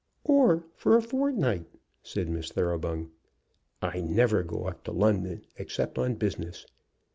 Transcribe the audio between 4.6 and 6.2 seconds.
up to London except on